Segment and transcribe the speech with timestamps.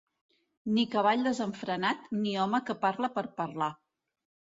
[0.77, 3.73] Ni cavall desenfrenat, ni home que parle per parlar.